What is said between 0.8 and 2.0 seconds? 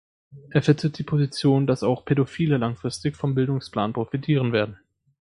die Position, dass